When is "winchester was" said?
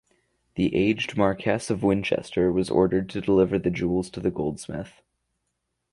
1.83-2.71